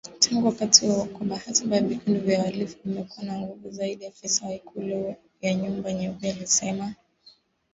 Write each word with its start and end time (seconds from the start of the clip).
Tangu 0.19 0.45
wakati 0.47 0.85
huo 0.87 1.05
kwa 1.05 1.25
bahati 1.27 1.65
mbaya 1.65 1.81
vikundi 1.83 2.19
vya 2.19 2.39
wahalifu 2.39 2.77
vimekuwa 2.85 3.25
na 3.25 3.39
nguvu 3.39 3.71
zaidi, 3.71 4.05
afisa 4.05 4.45
wa 4.45 4.53
Ikulu 4.53 5.15
ya 5.41 5.53
Nyumba 5.53 5.93
Nyeupe 5.93 6.31
alisema 6.31 6.93